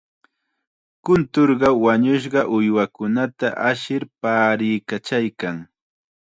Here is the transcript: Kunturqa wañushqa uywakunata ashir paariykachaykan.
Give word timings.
Kunturqa 1.03 1.69
wañushqa 1.83 2.41
uywakunata 2.55 3.47
ashir 3.69 4.01
paariykachaykan. 4.21 5.57